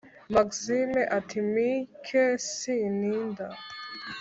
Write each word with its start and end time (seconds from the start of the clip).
maxime 0.33 1.01
ati"mike 1.17 2.21
sintinda 2.53 3.47